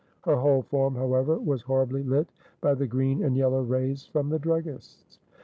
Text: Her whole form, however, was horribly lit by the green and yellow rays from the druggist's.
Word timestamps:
Her 0.23 0.35
whole 0.35 0.63
form, 0.63 0.95
however, 0.95 1.37
was 1.37 1.61
horribly 1.61 2.01
lit 2.01 2.27
by 2.59 2.73
the 2.73 2.87
green 2.87 3.23
and 3.23 3.37
yellow 3.37 3.61
rays 3.61 4.03
from 4.03 4.29
the 4.29 4.39
druggist's. 4.39 5.19